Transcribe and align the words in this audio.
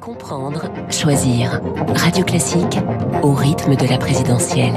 Comprendre, 0.00 0.70
choisir. 0.90 1.60
Radio 1.94 2.24
Classique 2.24 2.78
au 3.22 3.32
rythme 3.32 3.76
de 3.76 3.86
la 3.88 3.98
présidentielle. 3.98 4.74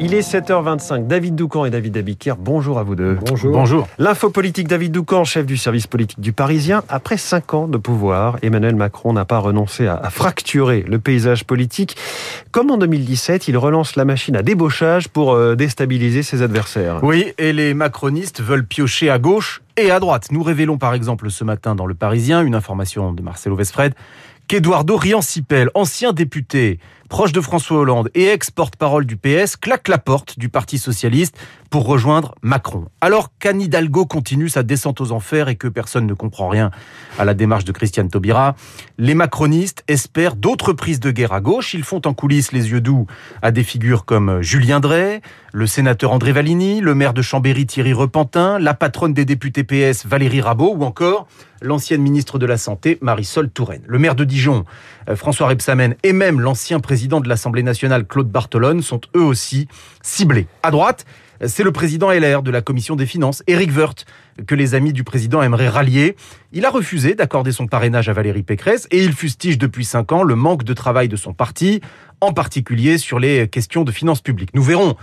Il 0.00 0.14
est 0.14 0.20
7h25. 0.20 1.06
David 1.06 1.34
Doucan 1.34 1.64
et 1.64 1.70
David 1.70 1.96
Abiker, 1.96 2.34
bonjour 2.38 2.78
à 2.78 2.82
vous 2.82 2.94
deux. 2.94 3.18
Bonjour. 3.26 3.52
Bonjour. 3.52 3.88
L'info 3.98 4.30
politique 4.30 4.68
David 4.68 4.92
Doucan, 4.92 5.24
chef 5.24 5.46
du 5.46 5.56
service 5.56 5.86
politique 5.86 6.20
du 6.20 6.32
Parisien. 6.32 6.82
Après 6.88 7.16
cinq 7.16 7.54
ans 7.54 7.66
de 7.66 7.78
pouvoir, 7.78 8.38
Emmanuel 8.42 8.76
Macron 8.76 9.12
n'a 9.12 9.24
pas 9.24 9.38
renoncé 9.38 9.86
à, 9.86 10.10
fracturer 10.10 10.84
le 10.86 10.98
paysage 10.98 11.44
politique. 11.44 11.96
Comme 12.50 12.70
en 12.70 12.78
2017, 12.78 13.48
il 13.48 13.56
relance 13.56 13.96
la 13.96 14.04
machine 14.04 14.36
à 14.36 14.42
débauchage 14.42 15.08
pour 15.08 15.32
euh, 15.32 15.56
déstabiliser 15.56 16.22
ses 16.22 16.42
adversaires. 16.42 17.00
Oui, 17.02 17.32
et 17.38 17.52
les 17.52 17.74
macronistes 17.74 18.40
veulent 18.40 18.66
piocher 18.66 19.10
à 19.10 19.18
gauche 19.18 19.62
et 19.76 19.90
à 19.90 20.00
droite. 20.00 20.28
Nous 20.30 20.42
révélons 20.42 20.78
par 20.78 20.94
exemple 20.94 21.30
ce 21.30 21.44
matin 21.44 21.74
dans 21.74 21.86
Le 21.86 21.94
Parisien 21.94 22.42
une 22.42 22.54
information 22.54 23.12
de 23.12 23.22
Marcelo 23.22 23.56
Vesfred 23.56 23.94
qu'Eduardo 24.48 24.96
Riancipel, 24.96 25.70
ancien 25.74 26.14
député, 26.14 26.80
proche 27.10 27.32
de 27.32 27.40
François 27.42 27.78
Hollande 27.78 28.10
et 28.14 28.28
ex-porte-parole 28.28 29.04
du 29.04 29.18
PS, 29.18 29.56
claque 29.56 29.88
la 29.88 29.98
porte 29.98 30.38
du 30.38 30.48
Parti 30.48 30.78
Socialiste 30.78 31.36
pour 31.70 31.86
rejoindre 31.86 32.34
Macron. 32.42 32.86
Alors 33.00 33.30
qu'Anne 33.38 33.60
Hidalgo 33.60 34.06
continue 34.06 34.48
sa 34.48 34.62
descente 34.62 35.00
aux 35.00 35.12
enfers 35.12 35.48
et 35.48 35.56
que 35.56 35.68
personne 35.68 36.06
ne 36.06 36.14
comprend 36.14 36.48
rien 36.48 36.70
à 37.18 37.24
la 37.24 37.34
démarche 37.34 37.64
de 37.64 37.72
Christiane 37.72 38.08
Taubira, 38.08 38.56
les 38.96 39.14
macronistes 39.14 39.84
espèrent 39.88 40.36
d'autres 40.36 40.72
prises 40.72 41.00
de 41.00 41.10
guerre 41.10 41.32
à 41.32 41.40
gauche. 41.40 41.74
Ils 41.74 41.84
font 41.84 42.00
en 42.04 42.14
coulisses 42.14 42.52
les 42.52 42.70
yeux 42.70 42.80
doux 42.80 43.06
à 43.42 43.50
des 43.50 43.64
figures 43.64 44.04
comme 44.04 44.40
Julien 44.40 44.80
Drey, 44.80 45.20
le 45.52 45.66
sénateur 45.66 46.12
André 46.12 46.32
Valigny, 46.32 46.80
le 46.80 46.94
maire 46.94 47.14
de 47.14 47.22
Chambéry 47.22 47.66
Thierry 47.66 47.92
Repentin, 47.92 48.58
la 48.58 48.74
patronne 48.74 49.12
des 49.12 49.24
députés 49.24 49.64
PS 49.64 50.06
Valérie 50.06 50.40
Rabault 50.40 50.74
ou 50.76 50.84
encore 50.84 51.26
l'ancienne 51.60 52.00
ministre 52.00 52.38
de 52.38 52.46
la 52.46 52.56
Santé 52.56 52.98
Marisol 53.00 53.50
Touraine. 53.50 53.82
Le 53.86 53.98
maire 53.98 54.14
de 54.14 54.24
Dijon, 54.24 54.64
euh, 55.08 55.16
François 55.16 55.48
Rebsamen 55.48 55.96
et 56.02 56.12
même 56.12 56.40
l'ancien 56.40 56.80
président 56.80 57.20
de 57.20 57.28
l'Assemblée 57.28 57.62
nationale 57.62 58.06
Claude 58.06 58.28
Bartolone 58.28 58.82
sont 58.82 59.00
eux 59.16 59.22
aussi 59.22 59.68
ciblés. 60.02 60.46
À 60.62 60.70
droite, 60.70 61.04
c'est 61.46 61.62
le 61.62 61.72
président 61.72 62.10
LR 62.10 62.42
de 62.42 62.50
la 62.50 62.62
commission 62.62 62.96
des 62.96 63.06
finances, 63.06 63.42
Éric 63.46 63.76
Woerth, 63.76 64.06
que 64.46 64.54
les 64.54 64.74
amis 64.74 64.92
du 64.92 65.04
président 65.04 65.42
aimeraient 65.42 65.68
rallier. 65.68 66.16
Il 66.52 66.64
a 66.64 66.70
refusé 66.70 67.14
d'accorder 67.14 67.52
son 67.52 67.66
parrainage 67.66 68.08
à 68.08 68.12
Valérie 68.12 68.42
Pécresse 68.42 68.86
et 68.90 69.02
il 69.02 69.12
fustige 69.12 69.58
depuis 69.58 69.84
cinq 69.84 70.12
ans 70.12 70.22
le 70.22 70.34
manque 70.34 70.64
de 70.64 70.74
travail 70.74 71.08
de 71.08 71.16
son 71.16 71.32
parti, 71.32 71.80
en 72.20 72.32
particulier 72.32 72.98
sur 72.98 73.18
les 73.18 73.48
questions 73.48 73.84
de 73.84 73.92
finances 73.92 74.20
publiques. 74.20 74.50
Nous 74.54 74.62
verrons 74.62 74.96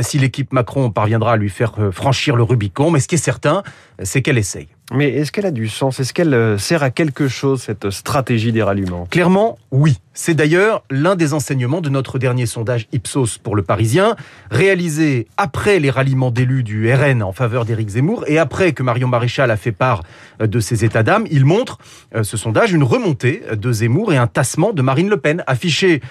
si 0.00 0.18
l'équipe 0.18 0.52
Macron 0.52 0.90
parviendra 0.90 1.32
à 1.32 1.36
lui 1.36 1.50
faire 1.50 1.74
euh, 1.78 1.90
franchir 1.90 2.36
le 2.36 2.44
Rubicon, 2.44 2.90
mais 2.90 3.00
ce 3.00 3.08
qui 3.08 3.16
est 3.16 3.18
certain, 3.18 3.62
c'est 4.02 4.22
qu'elle 4.22 4.38
essaye. 4.38 4.68
Mais 4.92 5.08
est-ce 5.08 5.32
qu'elle 5.32 5.46
a 5.46 5.50
du 5.50 5.68
sens? 5.68 6.00
Est-ce 6.00 6.12
qu'elle 6.12 6.34
euh, 6.34 6.58
sert 6.58 6.82
à 6.82 6.90
quelque 6.90 7.28
chose, 7.28 7.62
cette 7.62 7.90
stratégie 7.90 8.52
des 8.52 8.62
ralliements? 8.62 9.06
Clairement, 9.10 9.58
oui. 9.70 9.98
C'est 10.22 10.34
d'ailleurs 10.34 10.84
l'un 10.90 11.16
des 11.16 11.32
enseignements 11.32 11.80
de 11.80 11.88
notre 11.88 12.18
dernier 12.18 12.44
sondage 12.44 12.88
Ipsos 12.92 13.38
pour 13.42 13.56
le 13.56 13.62
Parisien, 13.62 14.16
réalisé 14.50 15.28
après 15.38 15.78
les 15.78 15.88
ralliements 15.88 16.30
d'élus 16.30 16.62
du 16.62 16.92
RN 16.92 17.22
en 17.22 17.32
faveur 17.32 17.64
d'Éric 17.64 17.88
Zemmour 17.88 18.24
et 18.26 18.36
après 18.36 18.72
que 18.72 18.82
Marion 18.82 19.08
Maréchal 19.08 19.50
a 19.50 19.56
fait 19.56 19.72
part 19.72 20.02
euh, 20.42 20.46
de 20.46 20.60
ses 20.60 20.84
états 20.84 21.02
d'âme. 21.02 21.26
Il 21.30 21.46
montre, 21.46 21.78
euh, 22.14 22.22
ce 22.22 22.36
sondage, 22.36 22.74
une 22.74 22.82
remontée 22.82 23.44
de 23.50 23.72
Zemmour 23.72 24.12
et 24.12 24.18
un 24.18 24.26
tassement 24.26 24.74
de 24.74 24.82
Marine 24.82 25.08
Le 25.08 25.16
Pen. 25.16 25.42
Afficher 25.46 26.02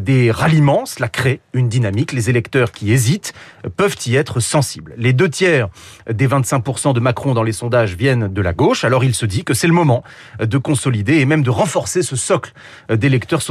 des 0.00 0.30
ralliements, 0.30 0.86
cela 0.86 1.10
crée 1.10 1.42
une 1.52 1.68
dynamique. 1.68 2.12
Les 2.12 2.30
électeurs 2.30 2.72
qui 2.72 2.90
hésitent 2.90 3.34
peuvent 3.76 3.96
y 4.06 4.16
être 4.16 4.40
sensibles. 4.40 4.94
Les 4.96 5.12
deux 5.12 5.28
tiers 5.28 5.68
des 6.10 6.26
25% 6.26 6.94
de 6.94 7.00
Macron 7.00 7.34
dans 7.34 7.42
les 7.42 7.52
sondages 7.52 7.94
viennent 7.94 8.32
de 8.32 8.40
la 8.40 8.54
gauche. 8.54 8.84
Alors 8.84 9.04
il 9.04 9.14
se 9.14 9.26
dit 9.26 9.44
que 9.44 9.52
c'est 9.52 9.66
le 9.66 9.74
moment 9.74 10.04
de 10.40 10.56
consolider 10.56 11.18
et 11.18 11.26
même 11.26 11.42
de 11.42 11.50
renforcer 11.50 12.00
ce 12.00 12.16
socle 12.16 12.52
d'électeurs 12.90 13.42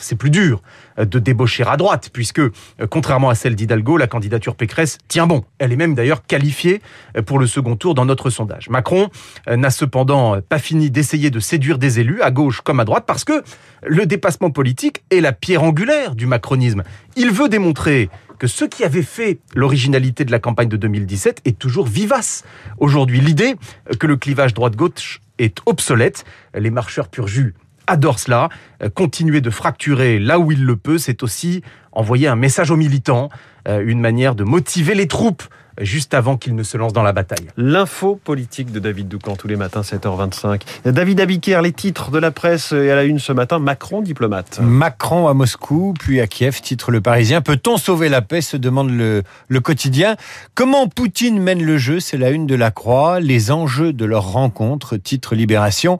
C'est 0.00 0.16
plus 0.16 0.30
dur 0.30 0.62
de 0.98 1.18
débaucher 1.18 1.64
à 1.66 1.76
droite, 1.76 2.10
puisque, 2.12 2.42
contrairement 2.90 3.30
à 3.30 3.34
celle 3.34 3.54
d'Hidalgo, 3.54 3.96
la 3.96 4.06
candidature 4.06 4.54
Pécresse 4.54 4.98
tient 5.08 5.26
bon. 5.26 5.44
Elle 5.58 5.72
est 5.72 5.76
même 5.76 5.94
d'ailleurs 5.94 6.26
qualifiée 6.26 6.80
pour 7.26 7.38
le 7.38 7.46
second 7.46 7.76
tour 7.76 7.94
dans 7.94 8.04
notre 8.04 8.30
sondage. 8.30 8.68
Macron 8.68 9.10
n'a 9.48 9.70
cependant 9.70 10.40
pas 10.40 10.58
fini 10.58 10.90
d'essayer 10.90 11.30
de 11.30 11.40
séduire 11.40 11.78
des 11.78 12.00
élus, 12.00 12.22
à 12.22 12.30
gauche 12.30 12.60
comme 12.60 12.80
à 12.80 12.84
droite, 12.84 13.04
parce 13.06 13.24
que 13.24 13.42
le 13.82 14.06
dépassement 14.06 14.50
politique 14.50 15.02
est 15.10 15.20
la 15.20 15.32
pierre 15.32 15.62
angulaire 15.62 16.14
du 16.14 16.26
macronisme. 16.26 16.82
Il 17.16 17.30
veut 17.30 17.48
démontrer 17.48 18.10
que 18.38 18.46
ce 18.46 18.64
qui 18.64 18.84
avait 18.84 19.02
fait 19.02 19.38
l'originalité 19.54 20.24
de 20.24 20.30
la 20.30 20.38
campagne 20.38 20.68
de 20.68 20.76
2017 20.76 21.42
est 21.44 21.58
toujours 21.58 21.86
vivace. 21.86 22.44
Aujourd'hui, 22.78 23.20
l'idée 23.20 23.54
que 23.98 24.06
le 24.06 24.16
clivage 24.16 24.54
droite-gauche 24.54 25.20
est 25.38 25.58
obsolète, 25.66 26.24
les 26.54 26.70
marcheurs 26.70 27.08
pur 27.08 27.26
jus 27.26 27.54
adorent 27.90 28.18
cela. 28.18 28.48
Continuer 28.94 29.40
de 29.40 29.50
fracturer 29.50 30.18
là 30.18 30.38
où 30.38 30.52
il 30.52 30.64
le 30.64 30.76
peut, 30.76 30.98
c'est 30.98 31.22
aussi 31.22 31.62
envoyer 31.92 32.28
un 32.28 32.36
message 32.36 32.70
aux 32.70 32.76
militants, 32.76 33.28
euh, 33.68 33.82
une 33.84 34.00
manière 34.00 34.34
de 34.34 34.44
motiver 34.44 34.94
les 34.94 35.08
troupes 35.08 35.42
juste 35.80 36.14
avant 36.14 36.36
qu'il 36.36 36.54
ne 36.54 36.62
se 36.62 36.76
lance 36.76 36.92
dans 36.92 37.02
la 37.02 37.12
bataille. 37.12 37.48
L'info 37.56 38.20
politique 38.22 38.70
de 38.70 38.78
David 38.80 39.08
Doucan 39.08 39.36
tous 39.36 39.48
les 39.48 39.56
matins 39.56 39.80
7h25. 39.80 40.60
David 40.84 41.20
Abiker, 41.20 41.60
les 41.62 41.72
titres 41.72 42.10
de 42.10 42.18
la 42.18 42.30
presse 42.30 42.72
et 42.72 42.90
à 42.90 42.96
la 42.96 43.04
une 43.04 43.18
ce 43.18 43.32
matin, 43.32 43.58
Macron 43.58 44.02
diplomate. 44.02 44.60
Macron 44.62 45.28
à 45.28 45.34
Moscou, 45.34 45.94
puis 45.98 46.20
à 46.20 46.26
Kiev, 46.26 46.60
titre 46.60 46.90
le 46.90 47.00
Parisien. 47.00 47.40
Peut-on 47.40 47.78
sauver 47.78 48.08
la 48.08 48.20
paix 48.20 48.42
se 48.42 48.56
demande 48.56 48.90
le, 48.90 49.22
le 49.48 49.60
quotidien. 49.60 50.16
Comment 50.54 50.86
Poutine 50.86 51.40
mène 51.40 51.62
le 51.62 51.78
jeu, 51.78 52.00
c'est 52.00 52.18
la 52.18 52.30
une 52.30 52.46
de 52.46 52.54
la 52.54 52.70
Croix. 52.70 53.20
Les 53.20 53.50
enjeux 53.50 53.92
de 53.92 54.04
leur 54.04 54.32
rencontre, 54.32 54.96
titre 54.96 55.34
Libération. 55.34 55.98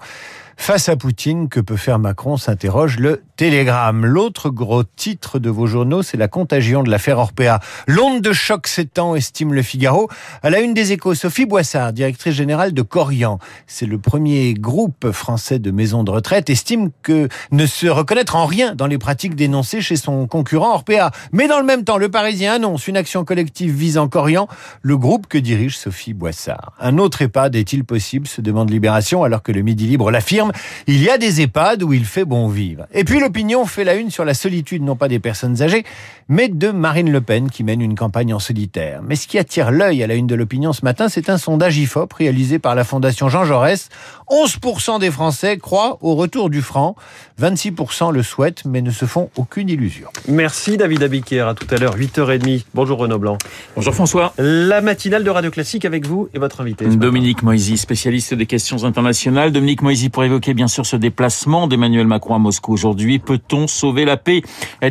Face 0.62 0.90
à 0.90 0.94
Poutine, 0.94 1.48
que 1.48 1.58
peut 1.58 1.78
faire 1.78 1.98
Macron 1.98 2.36
s'interroge 2.36 2.98
le 2.98 3.22
Télégramme. 3.40 4.04
L'autre 4.04 4.50
gros 4.50 4.84
titre 4.84 5.38
de 5.38 5.48
vos 5.48 5.66
journaux, 5.66 6.02
c'est 6.02 6.18
la 6.18 6.28
contagion 6.28 6.82
de 6.82 6.90
l'affaire 6.90 7.18
Orpea. 7.18 7.58
L'onde 7.86 8.20
de 8.20 8.34
choc 8.34 8.66
s'étend, 8.66 9.14
estime 9.14 9.54
le 9.54 9.62
Figaro. 9.62 10.10
À 10.42 10.50
la 10.50 10.60
une 10.60 10.74
des 10.74 10.92
échos, 10.92 11.14
Sophie 11.14 11.46
Boissard, 11.46 11.94
directrice 11.94 12.34
générale 12.34 12.74
de 12.74 12.82
Corian. 12.82 13.38
C'est 13.66 13.86
le 13.86 13.98
premier 13.98 14.52
groupe 14.52 15.10
français 15.12 15.58
de 15.58 15.70
maisons 15.70 16.04
de 16.04 16.10
retraite, 16.10 16.50
estime 16.50 16.90
que 17.00 17.28
ne 17.50 17.64
se 17.64 17.86
reconnaître 17.86 18.36
en 18.36 18.44
rien 18.44 18.74
dans 18.74 18.86
les 18.86 18.98
pratiques 18.98 19.36
dénoncées 19.36 19.80
chez 19.80 19.96
son 19.96 20.26
concurrent 20.26 20.74
Orpea. 20.74 21.10
Mais 21.32 21.48
dans 21.48 21.60
le 21.60 21.64
même 21.64 21.84
temps, 21.84 21.96
le 21.96 22.10
Parisien 22.10 22.56
annonce 22.56 22.88
une 22.88 22.98
action 22.98 23.24
collective 23.24 23.74
visant 23.74 24.06
Corian, 24.06 24.48
le 24.82 24.98
groupe 24.98 25.28
que 25.28 25.38
dirige 25.38 25.78
Sophie 25.78 26.12
Boissard. 26.12 26.74
Un 26.78 26.98
autre 26.98 27.22
EHPAD 27.22 27.56
est-il 27.56 27.84
possible, 27.84 28.26
se 28.26 28.42
demande 28.42 28.68
Libération, 28.68 29.24
alors 29.24 29.42
que 29.42 29.52
le 29.52 29.62
Midi 29.62 29.86
Libre 29.86 30.10
l'affirme 30.10 30.52
il 30.86 31.02
y 31.02 31.08
a 31.08 31.16
des 31.16 31.40
EHPAD 31.40 31.82
où 31.82 31.94
il 31.94 32.04
fait 32.04 32.26
bon 32.26 32.46
vivre. 32.46 32.84
Et 32.92 33.04
puis 33.04 33.18
l'opinion 33.30 33.64
fait 33.64 33.84
la 33.84 33.94
une 33.94 34.10
sur 34.10 34.24
la 34.24 34.34
solitude, 34.34 34.82
non 34.82 34.96
pas 34.96 35.06
des 35.06 35.20
personnes 35.20 35.62
âgées, 35.62 35.84
mais 36.28 36.48
de 36.48 36.70
Marine 36.70 37.12
Le 37.12 37.20
Pen 37.20 37.48
qui 37.48 37.62
mène 37.62 37.80
une 37.80 37.94
campagne 37.94 38.34
en 38.34 38.40
solitaire. 38.40 39.02
Mais 39.04 39.14
ce 39.14 39.28
qui 39.28 39.38
attire 39.38 39.70
l'œil 39.70 40.02
à 40.02 40.08
la 40.08 40.16
une 40.16 40.26
de 40.26 40.34
l'opinion 40.34 40.72
ce 40.72 40.84
matin, 40.84 41.08
c'est 41.08 41.30
un 41.30 41.38
sondage 41.38 41.78
IFOP 41.78 42.12
réalisé 42.12 42.58
par 42.58 42.74
la 42.74 42.82
Fondation 42.82 43.28
Jean 43.28 43.44
Jaurès. 43.44 43.88
11% 44.28 44.98
des 44.98 45.12
Français 45.12 45.58
croient 45.58 45.98
au 46.00 46.16
retour 46.16 46.50
du 46.50 46.60
franc, 46.60 46.96
26% 47.40 48.12
le 48.12 48.24
souhaitent, 48.24 48.64
mais 48.64 48.82
ne 48.82 48.90
se 48.90 49.04
font 49.04 49.30
aucune 49.36 49.68
illusion. 49.68 50.08
Merci 50.26 50.76
David 50.76 51.04
Abiquière, 51.04 51.46
à 51.46 51.54
tout 51.54 51.66
à 51.72 51.78
l'heure, 51.78 51.96
8h30. 51.96 52.64
Bonjour 52.74 52.98
Renaud 52.98 53.18
Blanc. 53.18 53.38
Bonjour 53.76 53.94
François. 53.94 54.32
La 54.38 54.80
matinale 54.80 55.22
de 55.22 55.30
Radio 55.30 55.52
Classique 55.52 55.84
avec 55.84 56.04
vous 56.04 56.28
et 56.34 56.40
votre 56.40 56.60
invité. 56.60 56.86
Dominique 56.86 57.44
Moisy, 57.44 57.76
spécialiste 57.76 58.34
des 58.34 58.46
questions 58.46 58.84
internationales. 58.84 59.52
Dominique 59.52 59.82
Moisy 59.82 60.08
pour 60.08 60.24
évoquer 60.24 60.52
bien 60.52 60.68
sûr 60.68 60.84
ce 60.84 60.96
déplacement 60.96 61.68
d'Emmanuel 61.68 62.08
Macron 62.08 62.34
à 62.34 62.38
Moscou 62.38 62.72
aujourd'hui. 62.72 63.19
Peut-on 63.20 63.66
sauver 63.66 64.04
la 64.04 64.16
paix 64.16 64.42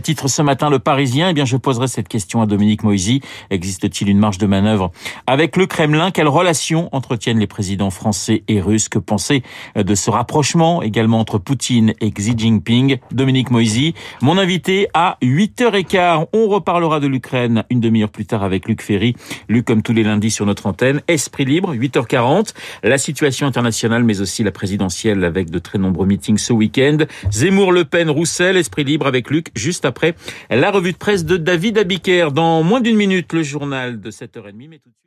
Titre 0.04 0.28
ce 0.28 0.42
matin 0.42 0.70
Le 0.70 0.80
Parisien. 0.80 1.30
Eh 1.30 1.34
bien, 1.34 1.46
je 1.46 1.58
poserai 1.58 1.88
cette 1.88 2.08
question 2.08 2.42
à 2.42 2.46
Dominique 2.46 2.84
Moisy. 2.84 3.22
Existe-t-il 3.50 4.10
une 4.10 4.20
marge 4.20 4.38
de 4.38 4.46
manœuvre 4.46 4.92
avec 5.28 5.58
le 5.58 5.66
Kremlin? 5.66 6.12
Quelles 6.12 6.28
relations 6.28 6.90
entretiennent 6.92 7.40
les 7.40 7.48
présidents 7.48 7.90
français 7.90 8.44
et 8.48 8.62
russes? 8.62 8.90
Que 8.90 9.00
penser 9.00 9.44
de 9.76 9.96
ce 9.96 10.10
rapprochement 10.10 10.82
également 10.82 11.20
entre 11.20 11.38
Poutine 11.38 11.94
et 12.02 12.12
Xi 12.12 12.34
Jinping? 12.38 12.98
Dominique 13.12 13.52
Moisy, 13.52 13.94
mon 14.22 14.38
invité 14.38 14.88
à 14.94 15.18
8h15. 15.22 16.28
On 16.34 16.48
reparlera 16.48 17.00
de 17.00 17.08
l'Ukraine 17.08 17.64
une 17.70 17.80
demi-heure 17.80 18.10
plus 18.10 18.26
tard 18.26 18.44
avec 18.44 18.68
Luc 18.68 18.82
Ferry. 18.82 19.16
Luc, 19.48 19.66
comme 19.66 19.82
tous 19.82 19.94
les 19.94 20.04
lundis 20.04 20.32
sur 20.32 20.46
notre 20.46 20.68
antenne. 20.68 21.02
Esprit 21.08 21.46
libre, 21.46 21.74
8h40. 21.76 22.54
La 22.84 22.98
situation 22.98 23.48
internationale, 23.48 24.04
mais 24.04 24.22
aussi 24.22 24.44
la 24.44 24.52
présidentielle 24.52 25.24
avec 25.24 25.50
de 25.50 25.60
très 25.60 25.78
nombreux 25.78 26.06
meetings 26.06 26.38
ce 26.38 26.54
week-end. 26.54 26.98
Zemmour, 27.32 27.72
Le 27.72 27.86
Roussel, 28.10 28.58
Esprit 28.58 28.84
Libre 28.84 29.08
avec 29.08 29.30
Luc, 29.30 29.48
juste 29.56 29.86
après 29.86 30.16
la 30.50 30.72
revue 30.72 30.92
de 30.92 30.98
presse 30.98 31.26
de 31.26 31.38
David 31.38 31.78
Abiker. 31.78 32.30
Dans 32.34 32.64
moins 32.64 32.82
d'une 32.82 32.98
minute, 32.98 33.34
le 33.34 33.44
journal 33.44 34.00
de 34.00 34.12
7h30. 34.12 34.68
Mais 34.70 34.80
tout 34.80 34.90
de 34.90 34.96
suite... 34.96 35.00